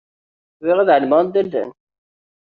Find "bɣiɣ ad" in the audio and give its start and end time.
0.61-0.89